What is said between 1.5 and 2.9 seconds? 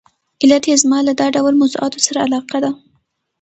موضوعاتو سره علاقه ده.